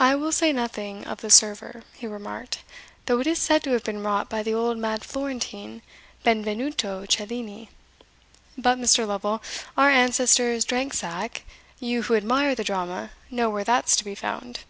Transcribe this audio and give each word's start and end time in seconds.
"I 0.00 0.14
will 0.14 0.32
say 0.32 0.54
nothing 0.54 1.04
of 1.06 1.20
the 1.20 1.28
server," 1.28 1.82
he 1.92 2.06
remarked, 2.06 2.60
"though 3.04 3.20
it 3.20 3.26
is 3.26 3.38
said 3.38 3.62
to 3.64 3.72
have 3.72 3.84
been 3.84 4.02
wrought 4.02 4.30
by 4.30 4.42
the 4.42 4.54
old 4.54 4.78
mad 4.78 5.04
Florentine, 5.04 5.82
Benvenuto 6.24 7.04
Cellini. 7.04 7.68
But, 8.56 8.78
Mr. 8.78 9.06
Lovel, 9.06 9.42
our 9.76 9.90
ancestors 9.90 10.64
drank 10.64 10.94
sack 10.94 11.42
you, 11.78 12.04
who 12.04 12.14
admire 12.14 12.54
the 12.54 12.64
drama, 12.64 13.10
know 13.30 13.50
where 13.50 13.64
that's 13.64 13.96
to 13.96 14.04
be 14.06 14.14
found. 14.14 14.60